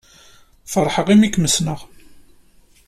Feṛḥeɣ 0.71 1.07
imi 1.13 1.29
kem-ssneɣ. 1.33 1.79